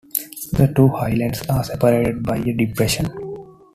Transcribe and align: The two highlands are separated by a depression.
The 0.53 0.73
two 0.75 0.87
highlands 0.87 1.43
are 1.47 1.63
separated 1.63 2.23
by 2.23 2.37
a 2.37 2.53
depression. 2.53 3.07